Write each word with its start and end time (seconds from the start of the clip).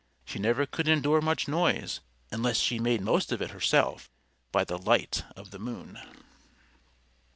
She 0.25 0.39
never 0.39 0.65
could 0.65 0.87
endure 0.87 1.21
much 1.21 1.47
noise, 1.47 1.99
unless 2.31 2.57
she 2.57 2.79
made 2.79 3.01
most 3.01 3.31
of 3.31 3.39
it 3.39 3.51
herself 3.51 4.09
by 4.51 4.63
the 4.63 4.79
light 4.79 5.23
Of 5.35 5.51
the 5.51 5.59
moon. 5.59 5.99